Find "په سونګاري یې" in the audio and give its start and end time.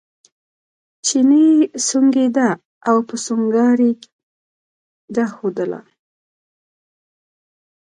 3.07-4.07